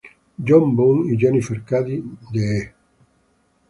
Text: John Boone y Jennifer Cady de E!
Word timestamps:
John 0.47 0.73
Boone 0.75 1.13
y 1.13 1.19
Jennifer 1.19 1.61
Cady 1.63 2.03
de 2.33 2.57
E! 2.59 2.73